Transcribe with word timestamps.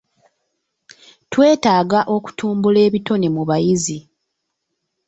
Twetaaga 1.31 1.99
okutumbula 2.15 2.79
ebitone 2.87 3.27
mu 3.35 3.43
bayizi. 3.49 3.99